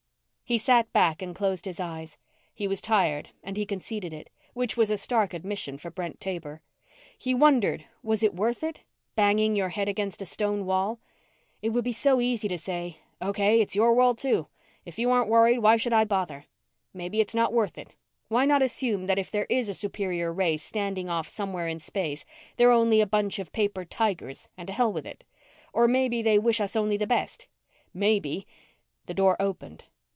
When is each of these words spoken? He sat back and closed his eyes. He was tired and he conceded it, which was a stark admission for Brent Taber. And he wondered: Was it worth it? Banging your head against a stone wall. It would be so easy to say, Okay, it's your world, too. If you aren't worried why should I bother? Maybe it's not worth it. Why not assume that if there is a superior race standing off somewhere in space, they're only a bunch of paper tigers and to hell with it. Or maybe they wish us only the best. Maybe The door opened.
He 0.43 0.57
sat 0.57 0.91
back 0.91 1.21
and 1.21 1.33
closed 1.33 1.63
his 1.63 1.79
eyes. 1.79 2.17
He 2.53 2.67
was 2.67 2.81
tired 2.81 3.29
and 3.41 3.55
he 3.55 3.65
conceded 3.65 4.11
it, 4.11 4.29
which 4.53 4.75
was 4.75 4.89
a 4.89 4.97
stark 4.97 5.33
admission 5.33 5.77
for 5.77 5.89
Brent 5.89 6.19
Taber. 6.19 6.51
And 6.55 6.61
he 7.17 7.33
wondered: 7.33 7.85
Was 8.03 8.21
it 8.21 8.35
worth 8.35 8.61
it? 8.61 8.83
Banging 9.15 9.55
your 9.55 9.69
head 9.69 9.87
against 9.87 10.21
a 10.21 10.25
stone 10.25 10.65
wall. 10.65 10.99
It 11.61 11.69
would 11.69 11.85
be 11.85 11.93
so 11.93 12.19
easy 12.19 12.49
to 12.49 12.57
say, 12.57 12.99
Okay, 13.21 13.61
it's 13.61 13.77
your 13.77 13.93
world, 13.93 14.17
too. 14.17 14.47
If 14.83 14.99
you 14.99 15.09
aren't 15.09 15.29
worried 15.29 15.59
why 15.59 15.77
should 15.77 15.93
I 15.93 16.03
bother? 16.03 16.43
Maybe 16.93 17.21
it's 17.21 17.33
not 17.33 17.53
worth 17.53 17.77
it. 17.77 17.91
Why 18.27 18.43
not 18.45 18.61
assume 18.61 19.05
that 19.05 19.17
if 19.17 19.31
there 19.31 19.47
is 19.49 19.69
a 19.69 19.73
superior 19.73 20.33
race 20.33 20.63
standing 20.63 21.07
off 21.09 21.29
somewhere 21.29 21.69
in 21.69 21.79
space, 21.79 22.25
they're 22.57 22.71
only 22.73 22.99
a 22.99 23.07
bunch 23.07 23.39
of 23.39 23.53
paper 23.53 23.85
tigers 23.85 24.49
and 24.57 24.67
to 24.67 24.73
hell 24.73 24.91
with 24.91 25.05
it. 25.05 25.23
Or 25.71 25.87
maybe 25.87 26.21
they 26.21 26.37
wish 26.37 26.59
us 26.59 26.75
only 26.75 26.97
the 26.97 27.07
best. 27.07 27.47
Maybe 27.93 28.45
The 29.05 29.13
door 29.13 29.37
opened. 29.41 29.85